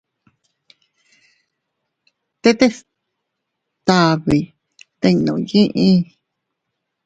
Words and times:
Tet 2.41 2.61
stabi 2.77 4.37
tinnu 5.01 5.33
yiʼi. 5.49 5.89